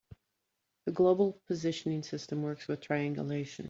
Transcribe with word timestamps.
The 0.87 0.91
global 0.93 1.43
positioning 1.45 2.01
system 2.01 2.41
works 2.41 2.67
with 2.67 2.81
triangulation. 2.81 3.59